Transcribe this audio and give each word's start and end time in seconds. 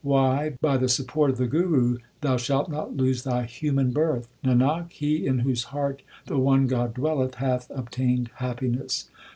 Y. 0.03 0.49
By 0.61 0.77
the 0.77 0.89
support 0.89 1.29
of 1.29 1.37
the 1.37 1.45
Guru 1.45 1.99
thou 2.21 2.35
shalt 2.35 2.71
not 2.71 2.97
lose 2.97 3.21
thy 3.21 3.43
human 3.43 3.91
birth. 3.91 4.27
Nanak, 4.43 4.91
he 4.93 5.27
in 5.27 5.37
whose 5.37 5.65
heart 5.65 6.01
the 6.25 6.39
one 6.39 6.65
God 6.65 6.95
dwelleth 6.95 7.35
hath 7.35 7.69
obtained 7.69 8.31
happiness. 8.37 9.09